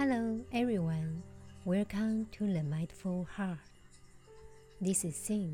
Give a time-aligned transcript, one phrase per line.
[0.00, 1.22] Hello, everyone.
[1.66, 3.58] Welcome to the Mindful Heart.
[4.80, 5.52] This is Xin.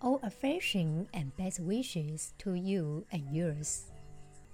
[0.00, 3.92] All affection and best wishes to you and yours.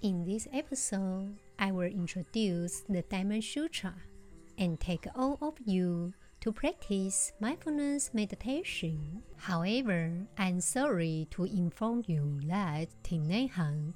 [0.01, 3.95] In this episode, I will introduce the Diamond Sutra
[4.57, 9.23] and take all of you to practice mindfulness meditation.
[9.37, 13.93] However, I'm sorry to inform you that Thich Nhat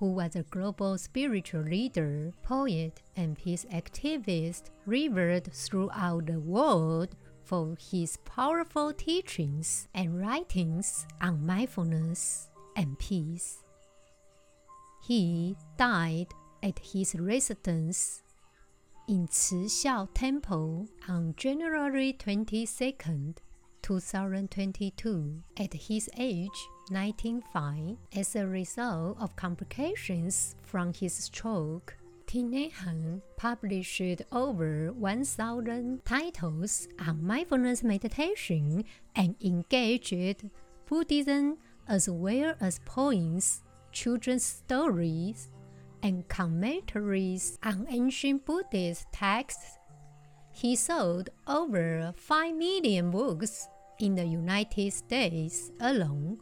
[0.00, 7.76] who was a global spiritual leader, poet, and peace activist, revered throughout the world for
[7.78, 13.58] his powerful teachings and writings on mindfulness and peace.
[15.06, 16.28] He died
[16.62, 18.22] at his residence
[19.06, 23.36] in Cixiao Temple on January 22nd,
[23.82, 31.96] 2022, at his age 1905 as a result of complications from his stroke.
[32.28, 38.84] Hanh published over 1,000 titles on mindfulness meditation
[39.16, 40.48] and engaged
[40.86, 45.48] Buddhism as well as poems, children's stories,
[46.02, 49.78] and commentaries on ancient Buddhist texts.
[50.52, 53.66] He sold over 5 million books
[53.98, 56.38] in the United States alone.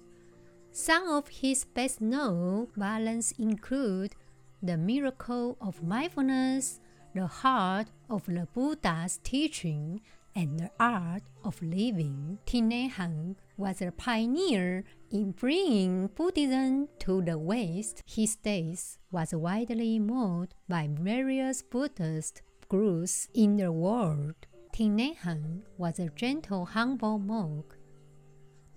[0.80, 4.14] Some of his best known volumes include
[4.62, 6.78] The Miracle of Mindfulness,
[7.16, 10.00] The Heart of the Buddha's Teaching,
[10.36, 12.38] and The Art of Living.
[12.46, 18.04] Nhat Hanh was a pioneer in bringing Buddhism to the West.
[18.06, 24.36] His days was widely mourned by various Buddhist groups in the world.
[24.72, 27.74] Nhat Hanh was a gentle, humble monk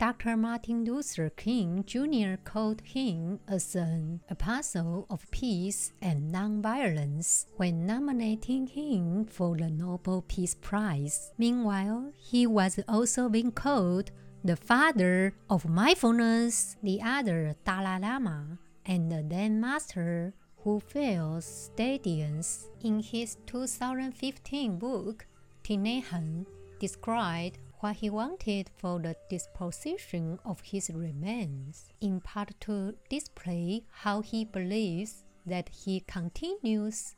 [0.02, 0.36] Dr.
[0.36, 2.42] Martin Luther King Jr.
[2.44, 10.24] called him as an apostle of peace and nonviolence when nominating him for the Nobel
[10.28, 11.32] Peace Prize.
[11.38, 14.10] Meanwhile, he was also being called
[14.44, 20.34] the father of mindfulness, the other Dalai Lama, and the Zen master
[20.64, 22.70] who fails stadiums.
[22.84, 25.28] In his 2015 book,
[25.64, 26.48] Hanh
[26.80, 34.22] described what he wanted for the disposition of his remains, in part to display how
[34.22, 37.16] he believes that he continues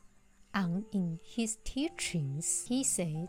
[0.54, 2.64] on in his teachings.
[2.66, 3.28] He said,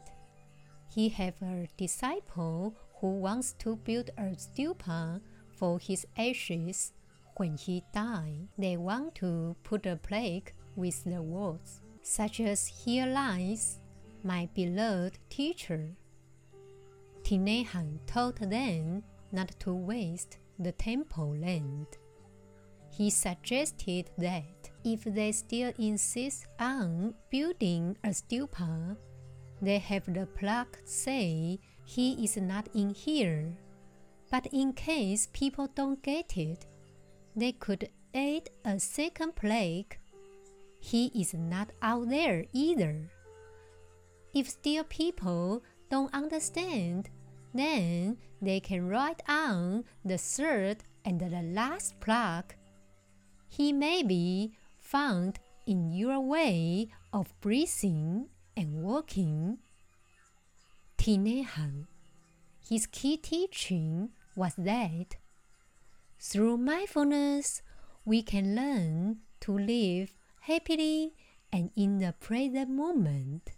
[0.89, 5.19] he have a disciple who wants to build a stupa
[5.57, 6.93] for his ashes
[7.35, 8.47] when he died.
[8.57, 13.79] They want to put a plaque with the words, such as Here lies
[14.23, 15.95] my beloved teacher.
[17.25, 21.87] Nhat told them not to waste the temple land.
[22.91, 28.95] He suggested that if they still insist on building a stupa,
[29.61, 33.57] they have the plaque say he is not in here.
[34.31, 36.65] But in case people don't get it,
[37.35, 39.99] they could add a second plaque.
[40.79, 43.09] He is not out there either.
[44.33, 47.09] If still people don't understand,
[47.53, 52.57] then they can write on the third and the last plaque.
[53.47, 59.59] He may be found in your way of breathing and walking.
[60.97, 61.85] Hanh,
[62.67, 65.17] his key teaching was that
[66.19, 67.61] through mindfulness
[68.05, 71.13] we can learn to live happily
[71.53, 73.51] and in the present moment.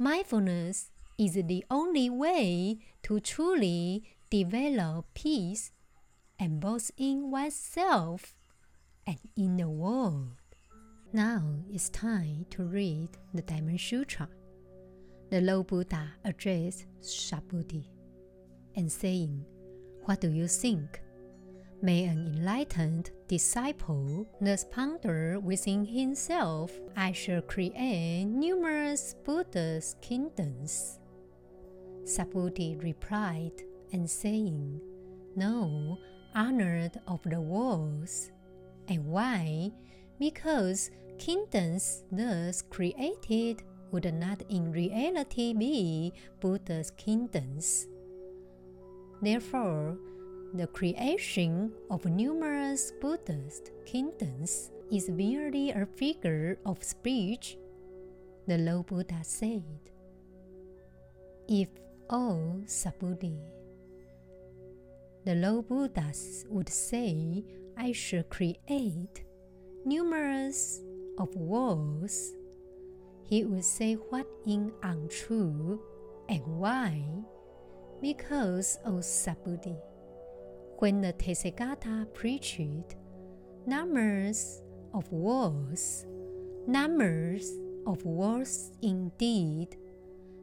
[0.00, 5.72] Mindfulness is the only way to truly develop peace
[6.38, 8.36] and both in oneself
[9.08, 10.36] and in the world.
[11.12, 14.28] Now it's time to read the Diamond Sutra.
[15.30, 17.88] The Lord Buddha addressed Subhuti
[18.76, 19.44] and saying,
[20.04, 21.00] What do you think?
[21.80, 30.98] May an enlightened disciple thus ponder within himself, I shall create numerous Buddha's kingdoms.
[32.02, 34.80] Subhuti replied and saying,
[35.36, 35.98] No,
[36.34, 38.32] honored of the worlds.
[38.88, 39.70] And why?
[40.18, 47.86] Because kingdoms thus created would not in reality be Buddha's kingdoms.
[49.22, 49.96] Therefore,
[50.54, 57.58] the creation of numerous Buddhist kingdoms is merely a figure of speech,
[58.46, 59.64] the low Buddha said.
[61.48, 61.68] If
[62.10, 63.36] Oh, Subhuti.
[65.26, 67.44] The low Buddhas would say,
[67.76, 69.24] I should create
[69.84, 70.80] numerous
[71.18, 72.32] of worlds.
[73.28, 75.82] he would say what is untrue
[76.30, 77.04] and why.
[78.00, 79.76] Because, O Subhuti,
[80.78, 82.94] when the Tathagata preached,
[83.66, 84.62] numbers
[84.94, 86.06] of words,
[86.68, 87.50] numbers
[87.84, 89.76] of words indeed,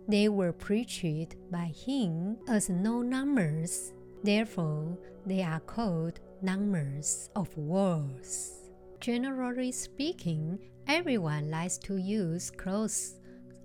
[0.09, 3.93] they were preached by him as no numbers.
[4.23, 8.69] Therefore, they are called numbers of words.
[8.99, 13.15] Generally speaking, everyone likes to use clothes,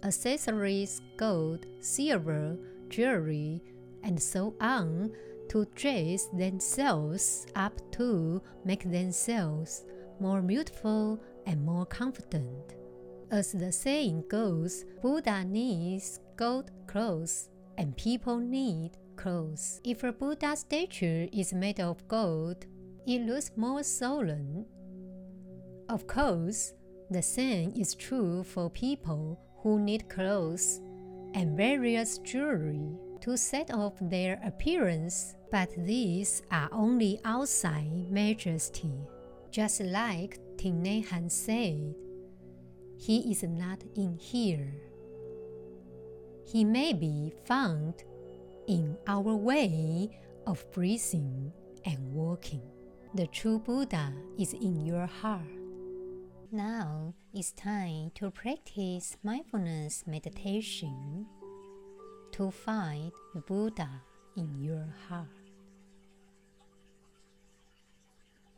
[0.05, 2.57] accessories, gold, silver,
[2.89, 3.61] jewelry,
[4.05, 5.11] and so on
[5.51, 9.85] to dress themselves up to make themselves
[10.21, 12.75] more beautiful and more confident.
[13.33, 17.49] As the saying goes, Buddha needs gold clothes
[17.79, 19.81] and people need clothes.
[19.85, 22.67] If a Buddha statue is made of gold,
[23.07, 24.67] it looks more solemn.
[25.89, 26.73] Of course,
[27.11, 30.81] the same is true for people who need clothes
[31.35, 38.93] and various jewelry to set off their appearance, but these are only outside majesty.
[39.51, 41.95] Just like Hanh said,
[42.99, 44.73] He is not in here.
[46.45, 48.05] He may be found
[48.67, 51.53] in our way of breathing
[51.85, 52.63] and walking.
[53.15, 55.47] The true Buddha is in your heart.
[56.53, 61.27] Now it's time to practice mindfulness meditation
[62.33, 63.89] to find the Buddha
[64.37, 65.27] in your heart.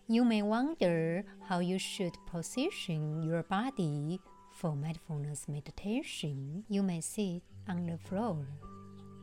[0.09, 4.21] You may wonder how you should position your body
[4.53, 6.65] for mindfulness meditation.
[6.69, 8.47] You may sit on the floor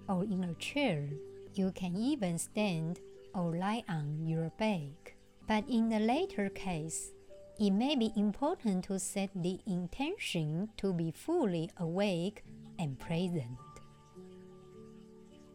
[0.08, 1.08] or in a chair.
[1.54, 3.00] You can even stand
[3.36, 5.16] or lie on your back.
[5.48, 7.12] But in the latter case,
[7.60, 12.44] it may be important to set the intention to be fully awake
[12.80, 13.58] and present.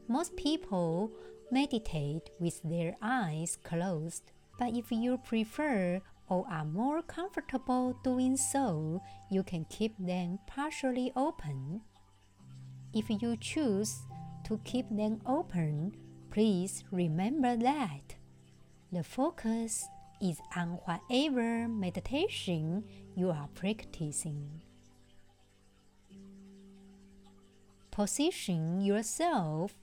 [0.07, 1.11] Most people
[1.51, 9.01] meditate with their eyes closed, but if you prefer or are more comfortable doing so,
[9.31, 11.81] you can keep them partially open.
[12.93, 14.03] If you choose
[14.45, 15.97] to keep them open,
[16.31, 18.17] please remember that
[18.93, 19.87] the focus
[20.21, 22.85] is on whatever meditation
[23.17, 24.63] you are practicing.
[27.91, 29.75] Position yourself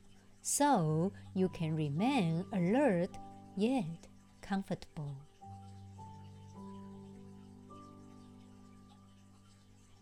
[0.41, 3.09] so you can remain alert
[3.55, 4.07] yet
[4.41, 5.15] comfortable.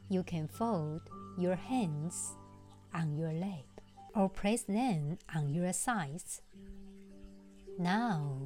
[0.10, 1.02] You can fold
[1.38, 2.34] your hands
[2.94, 3.82] on your lap
[4.16, 6.42] or place them on your sides.
[7.78, 8.40] Now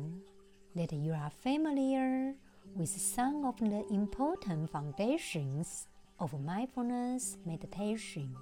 [0.76, 2.34] that you are familiar
[2.76, 5.88] with some of the important foundations
[6.20, 8.36] of mindfulness meditation,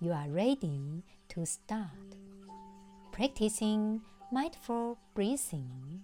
[0.00, 1.02] you are ready
[1.36, 2.16] to start
[3.12, 4.00] practicing
[4.32, 6.00] mindful breathing.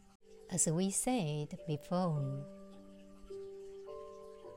[0.50, 2.44] As we said before,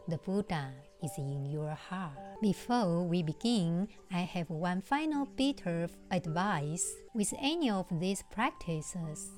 [0.09, 2.17] the Buddha is in your heart.
[2.41, 9.31] Before we begin, I have one final bit of advice with any of these practices.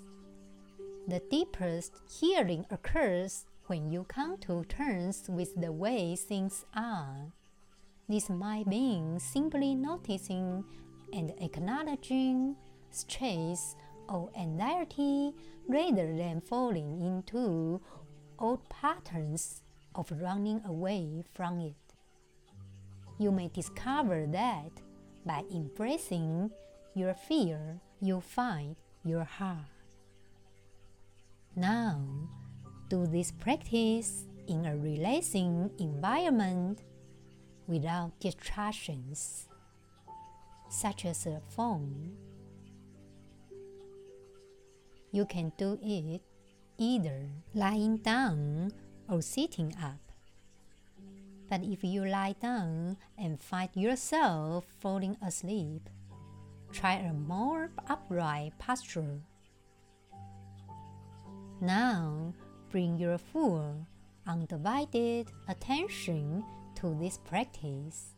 [1.08, 7.32] The deepest healing occurs when you come to terms with the way things are.
[8.10, 10.64] This might mean simply noticing
[11.14, 12.56] and acknowledging
[12.92, 13.76] stress
[14.10, 15.34] or anxiety
[15.68, 17.82] rather than falling into
[18.40, 19.62] old patterns
[19.96, 21.76] of running away from it.
[23.20, 24.72] You may discover that
[25.26, 26.52] by embracing
[26.94, 29.66] your fear, you find your heart.
[31.56, 32.02] Now,
[32.90, 36.84] do this practice in a relaxing environment
[37.68, 39.47] without distractions
[40.70, 42.16] such as a phone.
[45.12, 46.22] You can do it
[46.78, 48.72] either lying down
[49.10, 50.00] or sitting up.
[51.50, 55.90] But if you lie down and find yourself falling asleep,
[56.74, 59.22] try a more upright posture.
[61.62, 62.34] Now,
[62.70, 63.88] bring your full,
[64.28, 66.44] undivided attention
[66.76, 68.17] to this practice.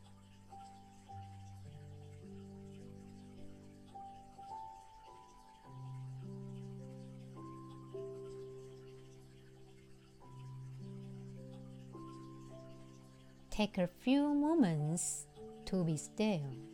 [13.59, 15.27] Take a few moments
[15.65, 16.68] to be still.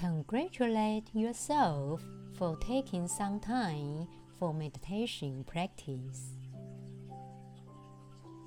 [0.00, 2.00] Congratulate yourself
[2.34, 4.06] for taking some time
[4.38, 6.36] for meditation practice.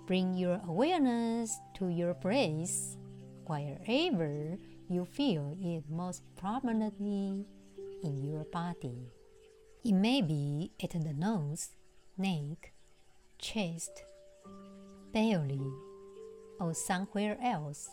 [0.07, 2.95] Bring your awareness to your breath
[3.47, 7.45] wherever you feel it most prominently
[8.01, 9.11] in your body.
[9.83, 11.71] It may be at the nose,
[12.17, 12.71] neck,
[13.39, 14.05] chest,
[15.11, 15.73] belly,
[16.61, 17.89] or somewhere else.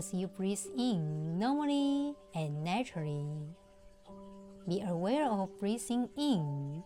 [0.00, 3.28] As you breathe in normally and naturally,
[4.66, 6.82] be aware of breathing in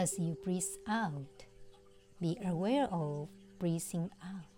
[0.00, 1.44] As you breathe out,
[2.22, 3.28] be aware of
[3.58, 4.49] breathing out.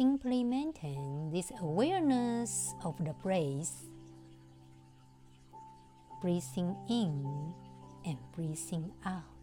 [0.00, 3.84] Simply maintain this awareness of the breath,
[6.22, 7.52] breathing in
[8.06, 9.39] and breathing out.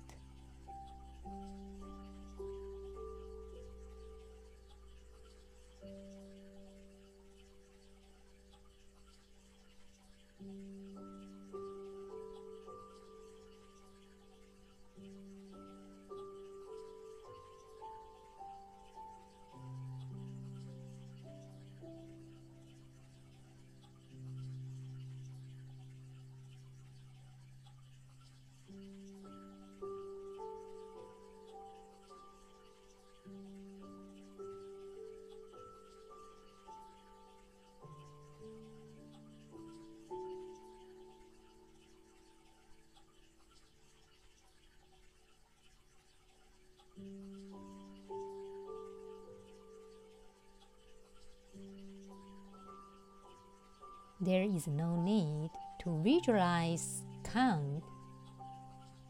[54.28, 57.82] There is no need to visualize, count,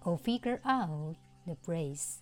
[0.05, 1.15] or figure out
[1.47, 2.21] the breath.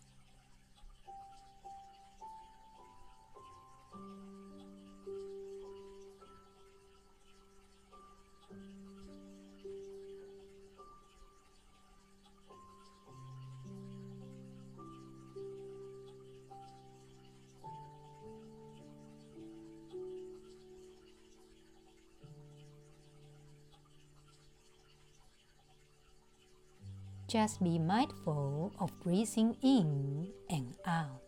[27.35, 31.24] Just be mindful of breathing in and out.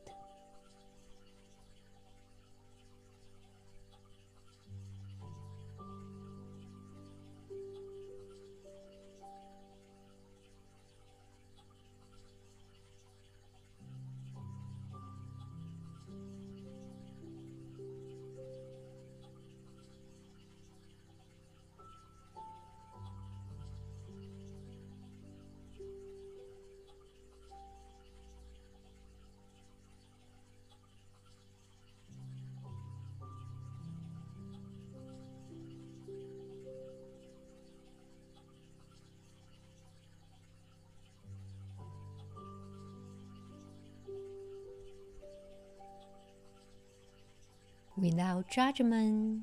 [47.98, 49.42] Without judgment.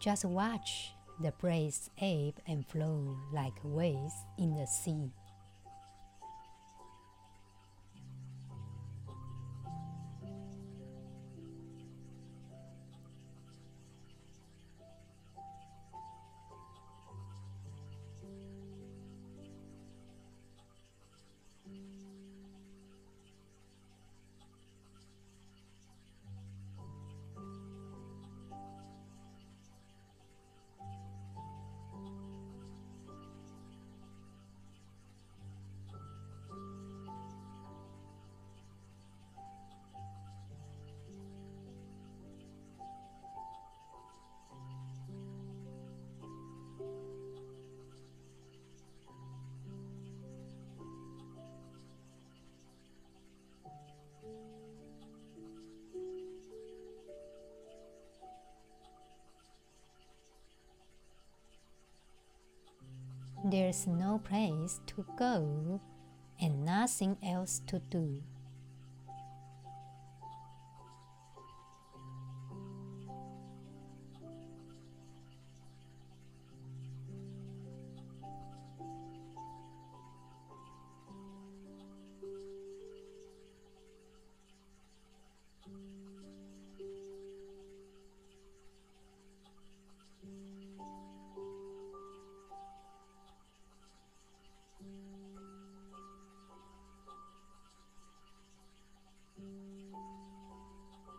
[0.00, 5.12] Just watch the breeze ebb and flow like waves in the sea.
[63.50, 65.80] There's no place to go
[66.40, 68.22] and nothing else to do.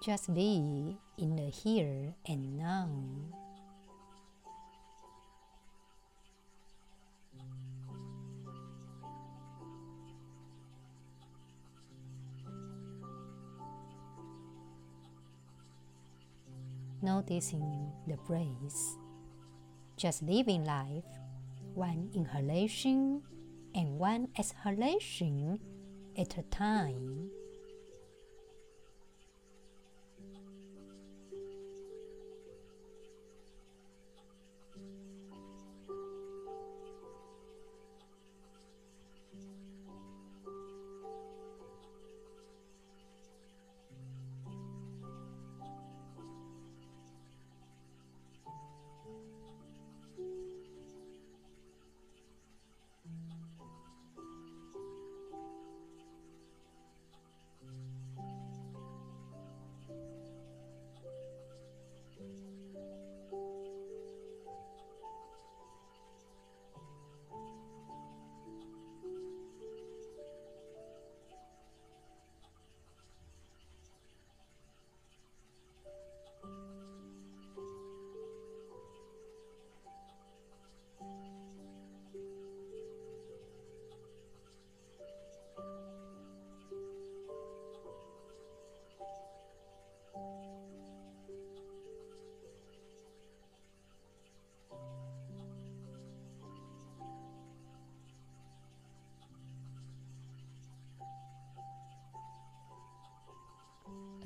[0.01, 2.89] Just be in the here and now.
[17.03, 18.97] Noticing the breath,
[19.97, 21.05] just living life,
[21.75, 23.21] one inhalation
[23.75, 25.59] and one exhalation
[26.17, 27.29] at a time.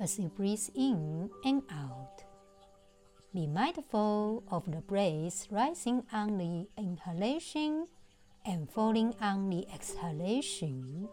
[0.06, 2.22] As you breathe in and out.
[3.34, 7.88] Be mindful of the breath rising on the inhalation
[8.44, 11.08] and falling on the exhalation.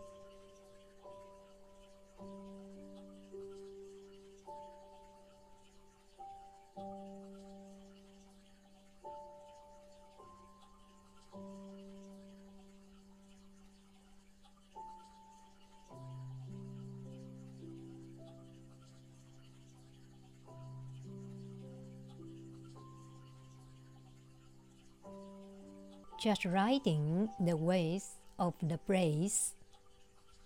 [26.20, 29.56] Just riding the waves of the breath,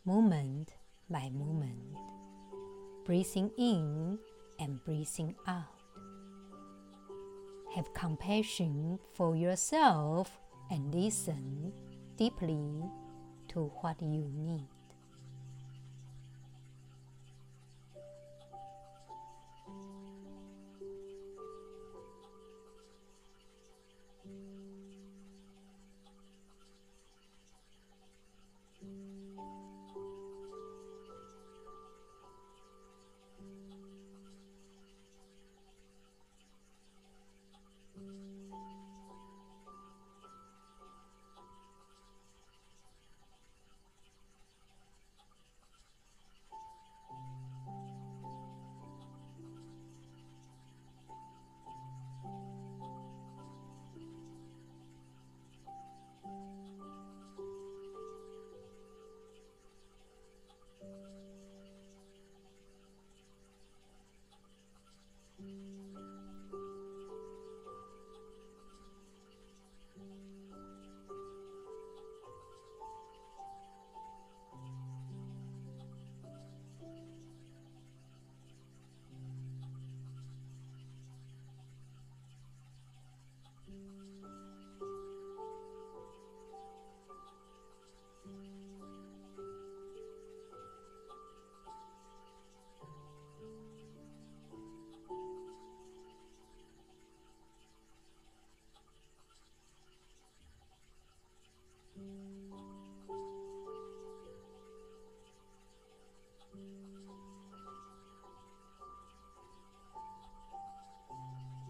[0.06, 0.74] moment
[1.10, 1.98] by moment,
[3.06, 4.18] breathing in
[4.60, 5.66] and breathing out.
[7.76, 10.40] Have compassion for yourself
[10.72, 11.72] and listen
[12.18, 12.84] deeply
[13.50, 14.77] to what you need.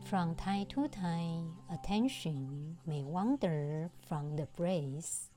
[0.10, 5.28] From time to time, attention may wander from the breath.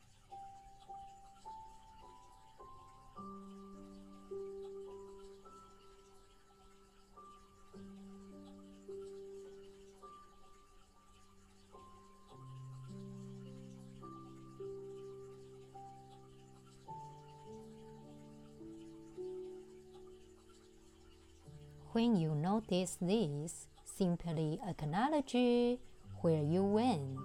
[21.90, 23.66] When you notice this,
[24.00, 25.34] Simply acknowledge
[26.22, 27.18] where you went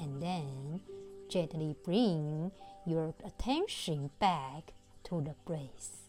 [0.00, 0.80] and then
[1.28, 2.52] gently bring
[2.86, 4.72] your attention back
[5.04, 5.99] to the breath.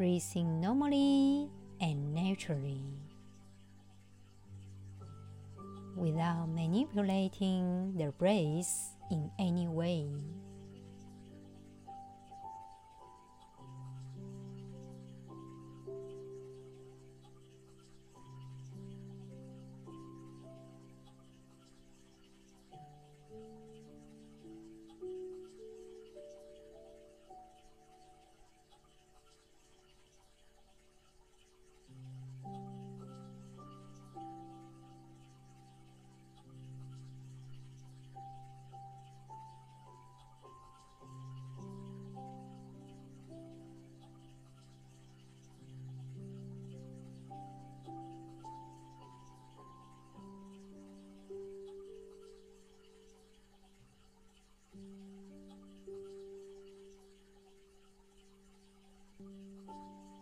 [0.00, 1.46] Breathing normally
[1.82, 2.80] and naturally
[5.94, 10.08] without manipulating the breath in any way.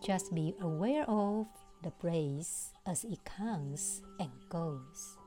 [0.09, 1.49] Just be aware of
[1.83, 5.17] the breath as it comes and goes.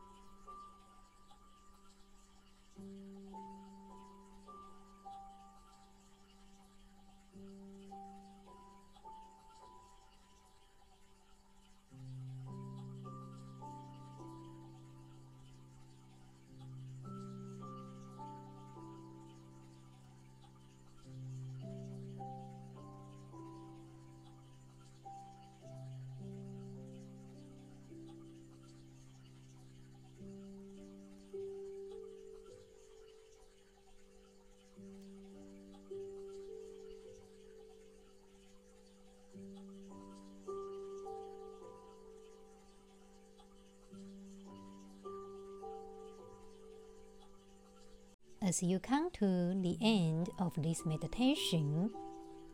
[48.52, 51.90] As you come to the end of this meditation,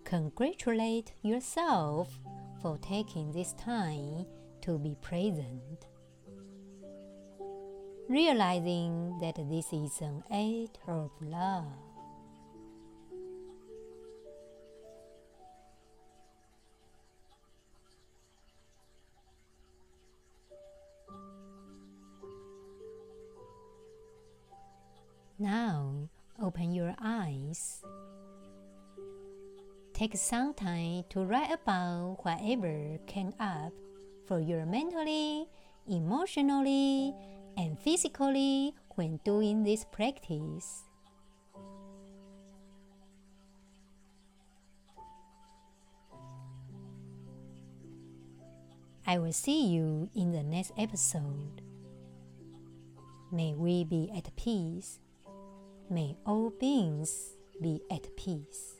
[0.04, 2.20] congratulate yourself
[2.62, 4.28] for taking this time
[4.62, 5.88] to be present.
[8.08, 11.87] Realizing that this is an act of love.
[25.48, 26.10] Now
[26.44, 27.82] open your eyes.
[29.94, 33.72] Take some time to write about whatever came up
[34.28, 35.48] for you mentally,
[35.88, 37.16] emotionally,
[37.56, 40.84] and physically when doing this practice.
[49.06, 51.62] I will see you in the next episode.
[53.32, 55.00] May we be at peace
[55.90, 58.77] May all beings be at peace.